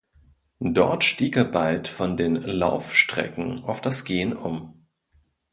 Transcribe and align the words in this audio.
Dort 0.71 1.03
stieg 1.03 1.35
er 1.35 1.43
bald 1.45 1.87
von 1.87 2.17
den 2.17 2.33
Laufstrecken 2.35 3.63
auf 3.65 3.81
das 3.81 4.03
Gehen 4.03 4.35
um. 4.35 4.87